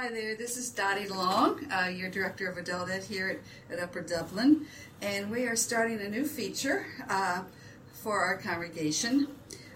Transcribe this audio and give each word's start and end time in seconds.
Hi 0.00 0.08
there, 0.08 0.34
this 0.34 0.56
is 0.56 0.70
Dottie 0.70 1.08
Long, 1.08 1.70
uh, 1.70 1.88
your 1.88 2.08
Director 2.08 2.48
of 2.48 2.56
Adult 2.56 2.88
Ed 2.88 3.04
here 3.04 3.28
at, 3.68 3.76
at, 3.76 3.84
Upper 3.84 4.00
Dublin, 4.00 4.64
and 5.02 5.30
we 5.30 5.44
are 5.44 5.54
starting 5.54 6.00
a 6.00 6.08
new 6.08 6.24
feature 6.24 6.86
uh, 7.10 7.42
for 7.92 8.20
our 8.20 8.38
congregation, 8.38 9.28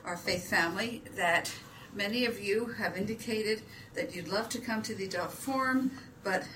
our 0.03 0.17
faith 0.17 0.49
family, 0.49 1.03
that 1.15 1.53
many 1.95 2.25
of 2.25 2.43
you 2.43 2.65
have 2.79 2.97
indicated 2.97 3.61
that 3.93 4.17
you'd 4.17 4.29
love 4.29 4.49
to 4.49 4.59
come 4.59 4.81
to 4.81 4.95
the 4.95 5.05
adult 5.05 5.31
forum, 5.31 5.91
but 6.23 6.49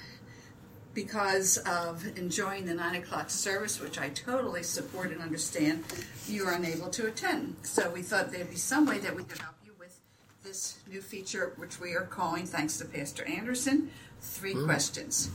because 0.94 1.58
of 1.58 2.06
enjoying 2.16 2.64
the 2.64 2.72
9 2.72 2.94
o'clock 2.94 3.28
service, 3.28 3.78
which 3.82 3.98
I 3.98 4.08
totally 4.08 4.62
support 4.62 5.12
and 5.12 5.20
understand, 5.20 5.84
you 6.26 6.46
are 6.46 6.54
unable 6.54 6.88
to 6.88 7.06
attend. 7.06 7.56
So 7.64 7.90
we 7.90 8.00
thought 8.00 8.32
there'd 8.32 8.48
be 8.48 8.56
some 8.56 8.86
way 8.86 8.96
that 9.00 9.14
we 9.14 9.24
could 9.24 9.42
help 9.42 9.57
this 10.48 10.78
new 10.90 11.02
feature, 11.02 11.52
which 11.56 11.78
we 11.78 11.92
are 11.92 12.06
calling, 12.06 12.46
thanks 12.46 12.78
to 12.78 12.86
Pastor 12.86 13.22
Anderson, 13.26 13.90
Three 14.22 14.54
mm. 14.54 14.64
Questions. 14.64 15.30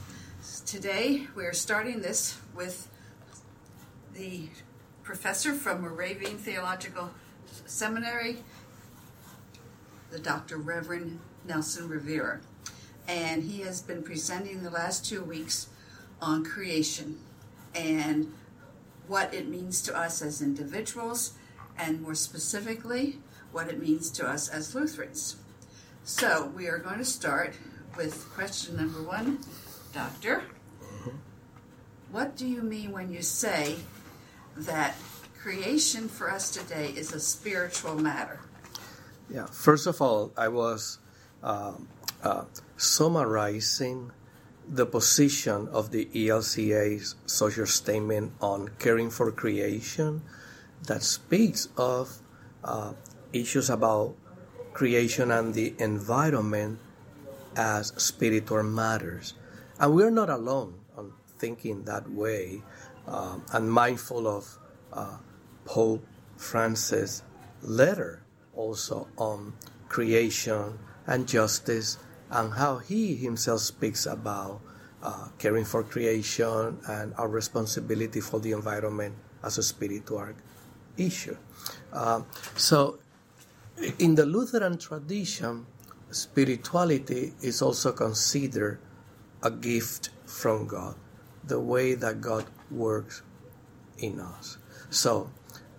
Today 0.66 1.28
we 1.36 1.46
are 1.46 1.54
starting 1.54 2.02
this 2.02 2.40
with 2.56 2.90
the 4.16 4.50
professor 5.04 5.54
from 5.54 5.82
Moravian 5.82 6.40
Theological 6.40 7.12
Seminary, 7.68 8.38
the 10.10 10.18
Dr. 10.18 10.58
Reverend 10.58 11.20
Nelson 11.46 11.88
Rivera 11.88 12.40
and 13.08 13.44
he 13.44 13.62
has 13.62 13.84
been 13.84 14.02
presenting 14.02 14.64
the 14.64 14.72
last 14.72 15.06
two 15.06 15.22
weeks 15.22 15.68
on 16.24 16.44
creation 16.44 17.20
and 17.76 18.34
what 19.08 19.32
it 19.32 19.48
means 19.48 19.80
to 19.84 19.96
us 19.96 20.24
as 20.24 20.42
individuals, 20.42 21.34
and 21.78 22.02
more 22.02 22.16
specifically, 22.16 23.20
what 23.54 23.70
it 23.70 23.82
means 23.82 24.10
to 24.12 24.28
us 24.28 24.50
as 24.50 24.76
Lutherans. 24.76 25.38
So, 26.04 26.52
we 26.56 26.68
are 26.68 26.80
going 26.80 26.98
to 26.98 27.06
start 27.06 27.54
with 27.96 28.30
question 28.34 28.76
number 28.76 29.02
one 29.02 29.40
Doctor, 29.94 30.44
what 32.12 32.36
do 32.36 32.48
you 32.48 32.62
mean 32.62 32.92
when 32.92 33.12
you 33.12 33.22
say 33.22 33.76
that 34.58 34.96
creation 35.40 36.08
for 36.08 36.30
us 36.30 36.50
today 36.50 36.94
is 36.96 37.14
a 37.14 37.20
spiritual 37.20 37.96
matter? 37.96 38.40
Yeah, 39.30 39.46
first 39.46 39.88
of 39.88 40.02
all, 40.02 40.32
I 40.38 40.48
was 40.48 41.00
um, 41.42 41.88
uh, 42.24 42.46
summarizing 42.78 44.12
the 44.68 44.86
position 44.86 45.68
of 45.70 45.92
the 45.92 46.06
ELCA's 46.14 47.16
social 47.26 47.66
statement 47.66 48.34
on 48.42 48.70
caring 48.80 49.10
for 49.10 49.32
creation 49.32 50.22
that 50.88 51.04
speaks 51.04 51.68
of 51.78 52.18
uh, 52.64 52.94
issues 53.34 53.70
about 53.70 54.16
creation 54.74 55.32
and 55.32 55.54
the 55.54 55.74
environment 55.80 56.80
as 57.56 57.94
spiritual 57.98 58.64
matters. 58.64 59.34
And 59.80 59.94
we're 59.94 60.12
not 60.12 60.30
alone 60.30 60.80
on 60.98 61.14
thinking 61.38 61.84
that 61.84 62.10
way 62.10 62.62
um, 63.08 63.44
and 63.52 63.72
mindful 63.72 64.28
of 64.28 64.58
uh, 64.92 65.18
Pope 65.66 66.06
Francis' 66.38 67.24
letter 67.62 68.24
also 68.56 69.08
on 69.18 69.54
creation 69.90 70.78
and 71.08 71.28
justice 71.28 71.98
and 72.32 72.54
how 72.54 72.78
he 72.78 73.16
himself 73.16 73.62
speaks 73.62 74.06
about 74.06 74.62
uh, 75.04 75.28
caring 75.38 75.66
for 75.66 75.84
creation 75.84 76.80
and 76.88 77.14
our 77.18 77.28
responsibility 77.28 78.22
for 78.22 78.40
the 78.40 78.52
environment 78.52 79.14
as 79.44 79.58
a 79.58 79.64
spiritual 79.64 80.30
issue. 80.98 81.36
Uh, 81.92 82.22
so, 82.56 83.00
in 84.00 84.16
the 84.16 84.26
Lutheran 84.26 84.78
tradition, 84.78 85.66
spirituality 86.12 87.34
is 87.42 87.62
also 87.62 87.92
considered 87.92 88.80
a 89.42 89.52
gift 89.52 90.10
from 90.26 90.68
God, 90.68 90.96
the 91.44 91.60
way 91.60 91.96
that 91.96 92.22
God 92.22 92.46
works 92.72 93.22
in 93.98 94.20
us. 94.20 94.58
So, 94.90 95.30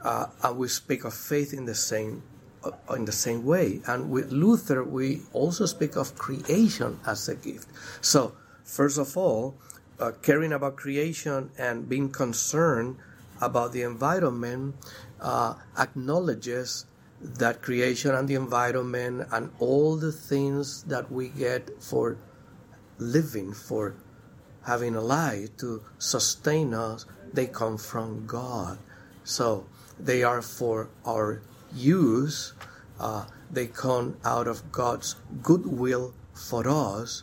uh, 0.03 0.27
and 0.43 0.59
we 0.59 0.69
speak 0.69 1.05
of 1.05 1.15
faith 1.15 1.55
in 1.55 1.65
the 1.65 1.75
same 1.75 2.23
uh, 2.65 2.95
in 2.95 3.05
the 3.05 3.13
same 3.13 3.45
way. 3.45 3.81
And 3.87 4.11
with 4.11 4.33
Luther, 4.33 4.83
we 4.83 5.23
also 5.33 5.67
speak 5.67 5.97
of 5.97 6.17
creation 6.17 6.99
as 7.07 7.29
a 7.29 7.35
gift. 7.35 7.69
So, 8.01 8.33
first 8.65 8.99
of 8.99 9.17
all, 9.17 9.57
uh, 10.01 10.13
caring 10.23 10.53
about 10.53 10.77
creation 10.77 11.51
and 11.59 11.89
being 11.89 12.11
concerned 12.11 12.97
about 13.41 13.73
the 13.73 13.83
environment 13.83 14.77
uh, 15.21 15.55
acknowledges 15.79 16.87
that 17.25 17.63
creation 17.63 18.15
and 18.15 18.29
the 18.29 18.35
environment 18.35 19.27
and 19.33 19.51
all 19.59 19.97
the 19.97 20.13
things 20.13 20.83
that 20.85 21.11
we 21.11 21.29
get 21.29 21.83
for 21.83 22.19
living, 22.99 23.53
for 23.53 23.95
having 24.67 24.95
a 24.95 25.01
life 25.01 25.57
to 25.57 25.83
sustain 25.99 26.75
us, 26.75 27.07
they 27.33 27.47
come 27.47 27.79
from 27.79 28.27
God. 28.27 28.79
So 29.25 29.67
they 29.99 30.23
are 30.23 30.43
for 30.43 30.91
our 31.07 31.41
use, 31.75 32.53
uh, 33.01 33.25
they 33.51 33.67
come 33.67 34.17
out 34.25 34.47
of 34.47 34.71
God's 34.71 35.17
goodwill 35.43 36.15
for 36.35 36.69
us, 36.69 37.23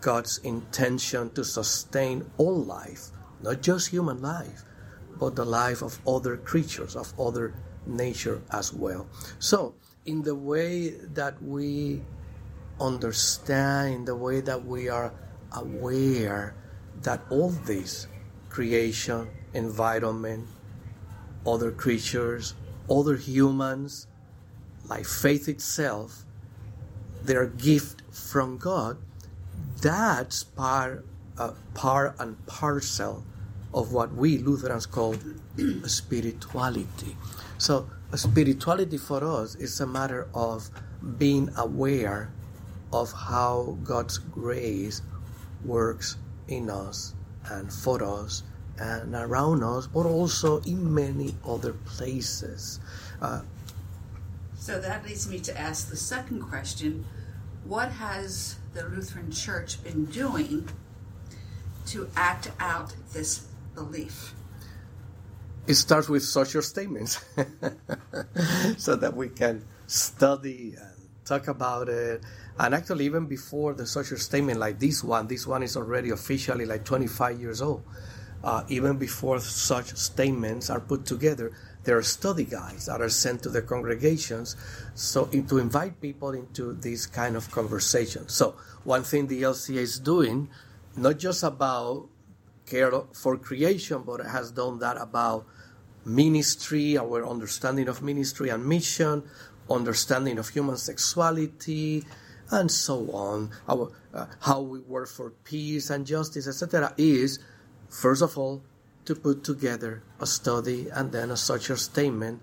God's 0.00 0.38
intention 0.38 1.30
to 1.30 1.44
sustain 1.44 2.30
all 2.36 2.62
life, 2.62 3.08
not 3.42 3.62
just 3.62 3.88
human 3.88 4.20
life, 4.20 4.62
but 5.18 5.36
the 5.36 5.44
life 5.44 5.82
of 5.82 5.98
other 6.06 6.36
creatures, 6.36 6.96
of 6.96 7.18
other 7.18 7.54
nature 7.86 8.42
as 8.50 8.72
well. 8.72 9.06
So, 9.38 9.74
in 10.04 10.22
the 10.22 10.34
way 10.34 10.90
that 10.90 11.42
we 11.42 12.02
understand, 12.80 13.94
in 13.94 14.04
the 14.04 14.16
way 14.16 14.40
that 14.40 14.64
we 14.64 14.88
are 14.88 15.12
aware 15.52 16.54
that 17.02 17.20
all 17.30 17.50
this 17.50 18.06
creation, 18.48 19.28
environment, 19.54 20.46
other 21.46 21.70
creatures, 21.70 22.54
other 22.90 23.16
humans, 23.16 24.06
like 24.88 25.06
faith 25.06 25.48
itself, 25.48 26.24
their 27.22 27.46
gift 27.46 28.02
from 28.10 28.58
God, 28.58 28.98
that's 29.80 30.44
part, 30.44 31.06
uh, 31.38 31.52
part 31.74 32.16
and 32.18 32.44
parcel 32.46 33.24
of 33.74 33.92
what 33.92 34.14
we 34.14 34.38
Lutherans 34.38 34.86
call 34.86 35.14
spirituality. 35.86 37.16
So, 37.58 37.88
spirituality 38.14 38.98
for 38.98 39.24
us 39.24 39.54
is 39.54 39.80
a 39.80 39.86
matter 39.86 40.28
of 40.34 40.70
being 41.18 41.50
aware 41.56 42.30
of 42.92 43.12
how 43.12 43.78
God's 43.82 44.18
grace 44.18 45.02
works 45.64 46.16
in 46.48 46.68
us 46.68 47.14
and 47.46 47.72
for 47.72 48.02
us 48.02 48.42
and 48.78 49.14
around 49.14 49.62
us, 49.62 49.86
but 49.86 50.06
also 50.06 50.60
in 50.62 50.92
many 50.92 51.34
other 51.46 51.72
places. 51.72 52.80
Uh, 53.20 53.42
so 54.56 54.80
that 54.80 55.04
leads 55.04 55.28
me 55.28 55.40
to 55.40 55.58
ask 55.58 55.88
the 55.88 55.96
second 55.96 56.42
question 56.42 57.04
What 57.64 57.90
has 57.92 58.56
the 58.74 58.84
Lutheran 58.84 59.30
Church 59.30 59.82
been 59.82 60.06
doing 60.06 60.68
to 61.86 62.08
act 62.16 62.50
out 62.60 62.94
this 63.12 63.46
belief? 63.74 64.34
It 65.66 65.74
starts 65.74 66.08
with 66.08 66.24
social 66.24 66.62
statements 66.62 67.24
so 68.76 68.96
that 68.96 69.14
we 69.14 69.28
can 69.28 69.64
study 69.86 70.74
and 70.76 71.08
talk 71.24 71.48
about 71.48 71.88
it. 71.88 72.22
And 72.58 72.74
actually, 72.74 73.04
even 73.06 73.26
before 73.26 73.74
the 73.74 73.86
social 73.86 74.18
statement 74.18 74.58
like 74.58 74.78
this 74.78 75.04
one, 75.04 75.28
this 75.28 75.46
one 75.46 75.62
is 75.62 75.76
already 75.76 76.10
officially 76.10 76.66
like 76.66 76.84
25 76.84 77.40
years 77.40 77.62
old 77.62 77.84
uh, 78.44 78.64
even 78.68 78.96
before 78.96 79.38
such 79.40 79.94
statements 79.94 80.70
are 80.70 80.80
put 80.80 81.06
together, 81.06 81.52
there 81.84 81.96
are 81.96 82.02
study 82.02 82.44
guides 82.44 82.86
that 82.86 83.00
are 83.00 83.08
sent 83.08 83.42
to 83.42 83.48
the 83.48 83.62
congregations 83.62 84.56
so 84.94 85.26
to 85.26 85.58
invite 85.58 86.00
people 86.00 86.32
into 86.32 86.72
this 86.74 87.06
kind 87.06 87.36
of 87.36 87.50
conversation. 87.50 88.28
So 88.28 88.56
one 88.84 89.02
thing 89.02 89.26
the 89.26 89.42
ELCA 89.42 89.76
is 89.76 89.98
doing, 89.98 90.48
not 90.96 91.18
just 91.18 91.42
about 91.42 92.08
care 92.72 92.92
for 93.12 93.36
creation, 93.36 94.02
but 94.02 94.24
has 94.24 94.50
done 94.50 94.78
that 94.80 94.96
about 94.96 95.46
ministry, 96.04 96.96
our 96.96 97.20
understanding 97.34 97.88
of 97.88 98.02
ministry 98.02 98.48
and 98.48 98.64
mission, 98.64 99.22
understanding 99.70 100.38
of 100.38 100.48
human 100.48 100.76
sexuality, 100.76 102.04
and 102.50 102.70
so 102.70 102.96
on. 103.12 103.50
Our, 103.68 103.92
uh, 104.14 104.26
how 104.40 104.60
we 104.62 104.80
work 104.80 105.08
for 105.08 105.30
peace 105.44 105.90
and 105.90 106.06
justice, 106.06 106.46
etc., 106.48 106.94
is 106.96 107.38
First 107.92 108.22
of 108.22 108.38
all, 108.38 108.62
to 109.04 109.14
put 109.14 109.44
together 109.44 110.02
a 110.18 110.26
study 110.26 110.88
and 110.88 111.12
then 111.12 111.30
a 111.30 111.36
social 111.36 111.76
statement 111.76 112.40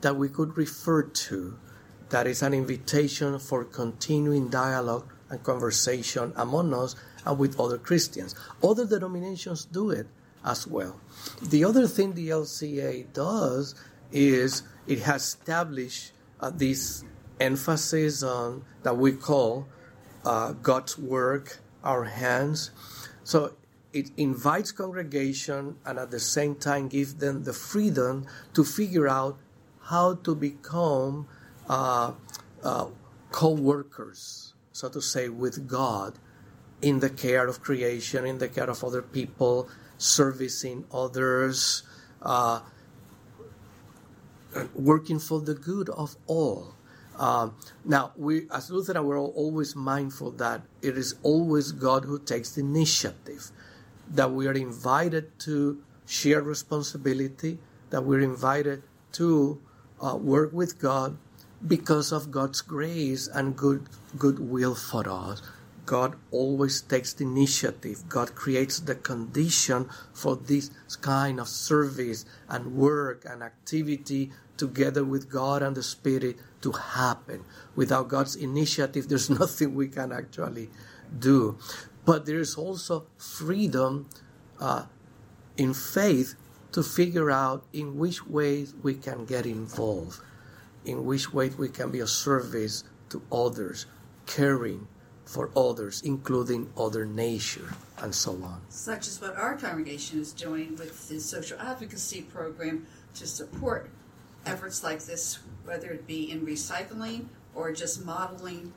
that 0.00 0.16
we 0.16 0.30
could 0.30 0.56
refer 0.56 1.02
to 1.02 1.58
that 2.08 2.26
is 2.26 2.40
an 2.40 2.54
invitation 2.54 3.38
for 3.38 3.64
continuing 3.64 4.48
dialogue 4.48 5.04
and 5.28 5.42
conversation 5.42 6.32
among 6.34 6.72
us 6.72 6.96
and 7.26 7.38
with 7.38 7.58
other 7.60 7.76
Christians. 7.76 8.34
Other 8.62 8.86
denominations 8.86 9.64
do 9.66 9.90
it 9.90 10.06
as 10.44 10.66
well. 10.66 11.00
The 11.42 11.64
other 11.64 11.86
thing 11.86 12.14
the 12.14 12.28
ELCA 12.28 13.12
does 13.12 13.74
is 14.12 14.62
it 14.86 15.00
has 15.00 15.22
established 15.22 16.12
uh, 16.40 16.50
this 16.50 17.04
emphasis 17.40 18.22
on 18.22 18.64
that 18.84 18.96
we 18.96 19.12
call 19.12 19.66
uh, 20.24 20.52
God's 20.52 20.96
work, 20.96 21.58
our 21.82 22.04
hands. 22.04 22.70
So 23.24 23.54
it 23.92 24.10
invites 24.16 24.70
congregation 24.72 25.76
and 25.84 25.98
at 25.98 26.10
the 26.10 26.20
same 26.20 26.54
time 26.54 26.88
gives 26.88 27.14
them 27.14 27.42
the 27.44 27.52
freedom 27.52 28.26
to 28.54 28.64
figure 28.64 29.08
out 29.08 29.38
how 29.82 30.14
to 30.14 30.34
become 30.34 31.26
uh, 31.68 32.12
uh, 32.62 32.86
co-workers, 33.30 34.54
so 34.72 34.88
to 34.88 35.00
say, 35.00 35.28
with 35.28 35.68
God 35.68 36.18
in 36.82 37.00
the 37.00 37.10
care 37.10 37.46
of 37.46 37.62
creation, 37.62 38.26
in 38.26 38.38
the 38.38 38.48
care 38.48 38.68
of 38.68 38.84
other 38.84 39.02
people, 39.02 39.68
servicing 39.98 40.84
others, 40.92 41.82
uh, 42.22 42.60
working 44.74 45.18
for 45.18 45.40
the 45.40 45.54
good 45.54 45.88
of 45.90 46.16
all. 46.26 46.74
Uh, 47.18 47.48
now, 47.84 48.12
we, 48.16 48.46
as 48.52 48.70
Lutheran, 48.70 49.04
we're 49.04 49.18
always 49.18 49.74
mindful 49.74 50.32
that 50.32 50.62
it 50.82 50.98
is 50.98 51.14
always 51.22 51.72
God 51.72 52.04
who 52.04 52.18
takes 52.18 52.52
the 52.52 52.60
initiative, 52.60 53.50
that 54.10 54.30
we 54.32 54.46
are 54.46 54.52
invited 54.52 55.38
to 55.40 55.82
share 56.06 56.42
responsibility, 56.42 57.58
that 57.90 58.02
we're 58.02 58.20
invited 58.20 58.82
to 59.12 59.60
uh, 60.04 60.16
work 60.16 60.52
with 60.52 60.78
God 60.78 61.16
because 61.66 62.12
of 62.12 62.30
God's 62.30 62.60
grace 62.60 63.28
and 63.28 63.56
good 63.56 63.88
goodwill 64.18 64.74
for 64.74 65.08
us. 65.08 65.40
God 65.86 66.16
always 66.32 66.82
takes 66.82 67.12
the 67.12 67.24
initiative. 67.24 68.08
God 68.08 68.34
creates 68.34 68.80
the 68.80 68.96
condition 68.96 69.88
for 70.12 70.34
this 70.36 70.70
kind 71.00 71.38
of 71.38 71.48
service 71.48 72.24
and 72.48 72.74
work 72.74 73.24
and 73.24 73.42
activity 73.42 74.32
together 74.56 75.04
with 75.04 75.30
God 75.30 75.62
and 75.62 75.76
the 75.76 75.82
Spirit 75.84 76.36
to 76.62 76.72
happen. 76.72 77.44
Without 77.76 78.08
God's 78.08 78.34
initiative, 78.34 79.08
there's 79.08 79.30
nothing 79.42 79.74
we 79.74 79.88
can 79.88 80.12
actually 80.12 80.70
do. 81.16 81.56
But 82.04 82.26
there 82.26 82.40
is 82.40 82.56
also 82.56 83.06
freedom 83.16 84.08
uh, 84.60 84.86
in 85.56 85.72
faith 85.72 86.34
to 86.72 86.82
figure 86.82 87.30
out 87.30 87.64
in 87.72 87.96
which 87.96 88.26
ways 88.26 88.74
we 88.82 88.94
can 88.94 89.24
get 89.24 89.46
involved, 89.46 90.20
in 90.84 91.04
which 91.04 91.32
ways 91.32 91.56
we 91.56 91.68
can 91.68 91.90
be 91.90 92.00
a 92.00 92.06
service 92.06 92.84
to 93.10 93.22
others, 93.30 93.86
caring 94.26 94.88
for 95.26 95.50
others, 95.56 96.02
including 96.02 96.70
other 96.78 97.04
nature, 97.04 97.74
and 97.98 98.14
so 98.14 98.32
on. 98.42 98.60
Such 98.70 99.08
as 99.08 99.20
what 99.20 99.36
our 99.36 99.56
congregation 99.56 100.20
is 100.20 100.32
doing 100.32 100.76
with 100.76 101.08
the 101.08 101.18
social 101.20 101.58
advocacy 101.58 102.22
program 102.22 102.86
to 103.14 103.26
support 103.26 103.90
efforts 104.46 104.84
like 104.84 105.04
this, 105.04 105.40
whether 105.64 105.90
it 105.90 106.06
be 106.06 106.30
in 106.30 106.46
recycling 106.46 107.26
or 107.54 107.72
just 107.72 108.04
modeling 108.06 108.72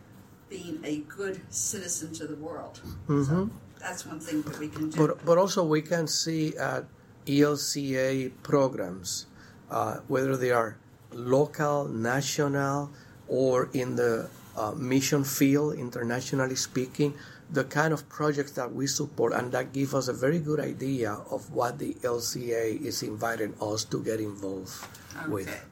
being 0.49 0.79
a 0.83 0.97
good 1.01 1.39
citizen 1.49 2.11
to 2.13 2.25
the 2.25 2.35
world. 2.35 2.81
Mm-hmm. 3.07 3.23
So 3.23 3.49
that's 3.79 4.05
one 4.05 4.19
thing 4.19 4.41
that 4.41 4.57
we 4.57 4.67
can 4.67 4.89
do. 4.89 5.07
But, 5.07 5.23
but 5.23 5.37
also, 5.37 5.63
we 5.63 5.83
can 5.83 6.07
see 6.07 6.57
at 6.57 6.85
ELCA 7.27 8.31
programs, 8.41 9.27
uh, 9.69 9.97
whether 10.07 10.35
they 10.35 10.49
are 10.49 10.77
local, 11.11 11.87
national, 11.87 12.89
or 13.27 13.69
in 13.73 13.95
the 13.95 14.29
uh, 14.55 14.71
mission 14.71 15.23
field, 15.23 15.75
internationally 15.75 16.55
speaking, 16.55 17.13
the 17.51 17.63
kind 17.63 17.93
of 17.93 18.07
projects 18.09 18.51
that 18.51 18.73
we 18.73 18.85
support, 18.85 19.33
and 19.33 19.51
that 19.51 19.73
give 19.73 19.95
us 19.95 20.07
a 20.07 20.13
very 20.13 20.39
good 20.39 20.59
idea 20.59 21.13
of 21.31 21.51
what 21.51 21.79
the 21.79 21.93
ELCA 21.95 22.81
is 22.81 23.01
inviting 23.01 23.53
us 23.61 23.83
to 23.85 24.03
get 24.03 24.19
involved 24.19 24.71
okay. 25.17 25.29
with. 25.29 25.65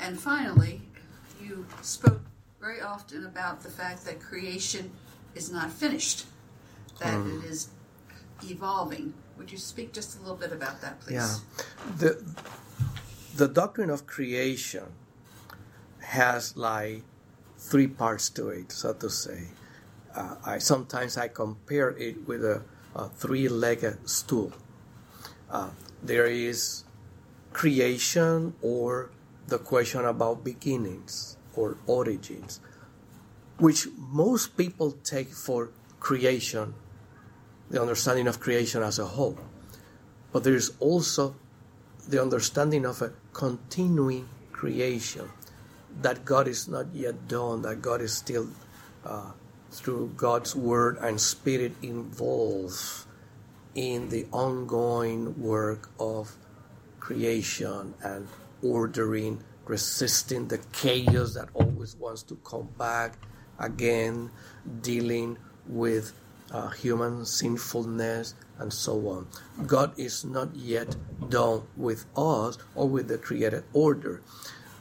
And 0.00 0.18
finally, 0.18 0.82
you 1.40 1.66
spoke 1.82 2.20
very 2.60 2.80
often 2.80 3.24
about 3.26 3.62
the 3.62 3.70
fact 3.70 4.04
that 4.04 4.20
creation 4.20 4.90
is 5.34 5.52
not 5.52 5.70
finished, 5.70 6.26
that 6.98 7.14
mm. 7.14 7.44
it 7.44 7.50
is 7.50 7.68
evolving. 8.44 9.14
Would 9.38 9.50
you 9.50 9.58
speak 9.58 9.92
just 9.92 10.18
a 10.18 10.20
little 10.20 10.36
bit 10.36 10.52
about 10.52 10.80
that, 10.80 11.00
please? 11.00 11.14
Yeah. 11.14 11.36
The, 11.98 12.24
the 13.36 13.48
doctrine 13.48 13.90
of 13.90 14.06
creation 14.06 14.84
has 16.00 16.56
like 16.56 17.02
three 17.62 17.86
parts 17.86 18.28
to 18.30 18.48
it, 18.48 18.72
so 18.72 18.92
to 18.92 19.08
say. 19.08 19.48
Uh, 20.14 20.34
I 20.44 20.58
sometimes 20.58 21.16
I 21.16 21.28
compare 21.28 21.90
it 21.90 22.26
with 22.26 22.44
a, 22.44 22.62
a 22.94 23.08
three-legged 23.08 24.08
stool. 24.08 24.52
Uh, 25.50 25.70
there 26.02 26.26
is 26.26 26.84
creation 27.52 28.54
or 28.60 29.10
the 29.46 29.58
question 29.58 30.04
about 30.04 30.44
beginnings 30.44 31.36
or 31.54 31.76
origins, 31.86 32.60
which 33.58 33.86
most 33.96 34.56
people 34.56 34.92
take 35.04 35.28
for 35.28 35.70
creation, 36.00 36.74
the 37.70 37.80
understanding 37.80 38.26
of 38.26 38.40
creation 38.40 38.82
as 38.82 38.98
a 38.98 39.06
whole. 39.06 39.38
But 40.32 40.44
there 40.44 40.54
is 40.54 40.72
also 40.80 41.36
the 42.08 42.20
understanding 42.20 42.84
of 42.84 43.02
a 43.02 43.12
continuing 43.32 44.28
creation, 44.50 45.30
that 46.00 46.24
God 46.24 46.48
is 46.48 46.68
not 46.68 46.86
yet 46.94 47.28
done, 47.28 47.62
that 47.62 47.82
God 47.82 48.00
is 48.00 48.12
still, 48.12 48.48
uh, 49.04 49.32
through 49.70 50.12
God's 50.16 50.56
word 50.56 50.98
and 51.00 51.20
spirit, 51.20 51.72
involved 51.82 53.06
in 53.74 54.08
the 54.08 54.26
ongoing 54.32 55.40
work 55.40 55.90
of 55.98 56.36
creation 57.00 57.94
and 58.02 58.28
ordering, 58.62 59.42
resisting 59.64 60.48
the 60.48 60.58
chaos 60.72 61.34
that 61.34 61.48
always 61.54 61.96
wants 61.96 62.22
to 62.22 62.36
come 62.44 62.68
back 62.78 63.18
again, 63.58 64.30
dealing 64.82 65.38
with 65.66 66.12
uh, 66.50 66.68
human 66.68 67.24
sinfulness 67.24 68.34
and 68.58 68.72
so 68.72 69.08
on. 69.08 69.26
God 69.66 69.98
is 69.98 70.24
not 70.24 70.54
yet 70.54 70.94
done 71.28 71.62
with 71.76 72.04
us 72.16 72.58
or 72.74 72.88
with 72.88 73.08
the 73.08 73.18
created 73.18 73.64
order. 73.72 74.20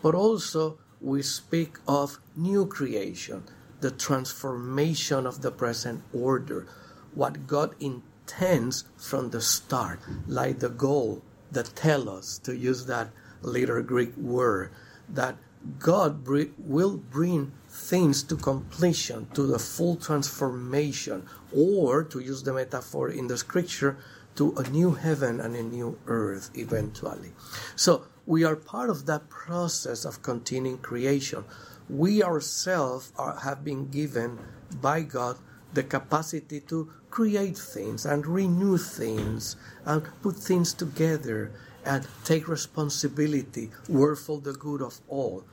But 0.01 0.15
also, 0.15 0.79
we 1.01 1.21
speak 1.21 1.77
of 1.87 2.19
new 2.35 2.65
creation, 2.65 3.43
the 3.79 3.91
transformation 3.91 5.25
of 5.25 5.41
the 5.41 5.51
present 5.51 6.03
order, 6.13 6.67
what 7.15 7.47
God 7.47 7.75
intends 7.79 8.85
from 8.97 9.31
the 9.31 9.41
start, 9.41 9.99
like 10.27 10.59
the 10.59 10.69
goal, 10.69 11.23
the 11.51 11.63
telos, 11.63 12.37
to 12.39 12.55
use 12.55 12.85
that 12.85 13.09
later 13.41 13.81
Greek 13.81 14.15
word, 14.15 14.71
that 15.09 15.35
God 15.79 16.27
will 16.27 16.97
bring 16.97 17.51
things 17.67 18.23
to 18.23 18.35
completion, 18.35 19.27
to 19.33 19.45
the 19.45 19.59
full 19.59 19.95
transformation, 19.95 21.27
or 21.55 22.03
to 22.03 22.19
use 22.19 22.43
the 22.43 22.53
metaphor 22.53 23.09
in 23.09 23.27
the 23.27 23.37
scripture, 23.37 23.97
to 24.35 24.53
a 24.55 24.63
new 24.69 24.91
heaven 24.91 25.39
and 25.39 25.55
a 25.55 25.63
new 25.63 25.99
earth 26.07 26.51
eventually. 26.55 27.31
So 27.75 28.05
we 28.25 28.43
are 28.43 28.55
part 28.55 28.89
of 28.89 29.05
that 29.07 29.29
process 29.29 30.05
of 30.05 30.21
continuing 30.21 30.77
creation. 30.77 31.43
We 31.89 32.23
ourselves 32.23 33.11
are, 33.17 33.37
have 33.39 33.63
been 33.63 33.89
given 33.89 34.39
by 34.81 35.01
God 35.01 35.37
the 35.73 35.83
capacity 35.83 36.59
to 36.61 36.91
create 37.09 37.57
things 37.57 38.05
and 38.05 38.25
renew 38.25 38.77
things 38.77 39.55
and 39.85 40.03
put 40.21 40.35
things 40.35 40.73
together 40.73 41.51
and 41.85 42.07
take 42.23 42.47
responsibility, 42.47 43.71
work 43.89 44.19
for 44.19 44.39
the 44.39 44.53
good 44.53 44.81
of 44.81 44.99
all. 45.07 45.43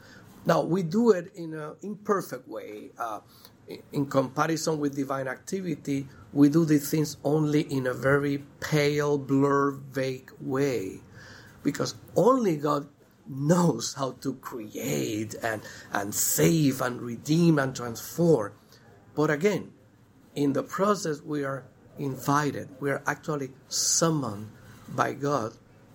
Now, 0.45 0.63
we 0.63 0.83
do 0.83 1.11
it 1.11 1.33
in 1.35 1.55
an 1.55 1.77
imperfect 1.83 2.47
way. 2.49 2.91
Uh, 2.99 3.21
in 3.93 4.07
comparison 4.07 4.79
with 4.79 4.97
divine 4.97 5.29
activity, 5.29 6.07
we 6.33 6.49
do 6.49 6.65
these 6.65 6.91
things 6.91 7.19
only 7.23 7.63
in 7.63 7.87
a 7.87 7.93
very 7.95 8.43
pale, 8.61 9.19
blurred, 9.19 9.81
vague 9.93 10.31
way. 10.41 11.01
Because 11.69 11.95
only 12.17 12.57
God 12.57 12.89
knows 13.29 13.93
how 13.93 14.13
to 14.23 14.33
create 14.41 15.35
and, 15.43 15.61
and 15.93 16.15
save 16.15 16.81
and 16.81 17.03
redeem 17.03 17.59
and 17.59 17.77
transform. 17.77 18.53
But 19.15 19.29
again, 19.29 19.73
in 20.35 20.55
the 20.55 20.63
process, 20.63 21.21
we 21.21 21.45
are 21.45 21.65
invited, 21.99 22.71
we 22.81 22.91
are 22.91 23.03
actually 23.07 23.51
summoned 23.69 24.49
by 24.89 25.13
God 25.13 25.53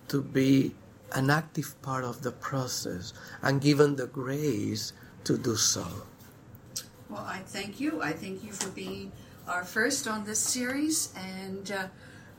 to 0.08 0.22
be 0.22 0.76
an 1.12 1.28
active 1.28 1.74
part 1.82 2.04
of 2.04 2.22
the 2.22 2.30
process 2.30 3.12
and 3.42 3.60
given 3.60 3.96
the 3.96 4.06
grace 4.06 4.92
to 5.24 5.36
do 5.36 5.56
so. 5.56 5.86
Well, 7.08 7.26
I 7.26 7.38
thank 7.38 7.80
you. 7.80 8.00
I 8.00 8.12
thank 8.12 8.44
you 8.44 8.52
for 8.52 8.70
being 8.70 9.10
our 9.48 9.64
first 9.64 10.06
on 10.06 10.24
this 10.24 10.38
series, 10.38 11.12
and 11.16 11.70
uh, 11.70 11.86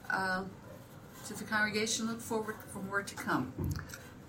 uh, 0.10 0.44
to 1.26 1.34
the 1.34 1.44
congregation, 1.44 2.08
look 2.08 2.22
forward 2.22 2.56
for 2.72 2.80
more 2.80 3.02
to 3.02 3.16
come. 3.16 3.54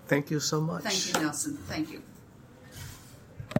Thank 0.07 0.31
you 0.31 0.39
so 0.39 0.61
much. 0.61 0.83
Thank 0.83 1.07
you, 1.07 1.21
Nelson. 1.21 1.57
Thank 1.67 1.91
you. 1.91 2.01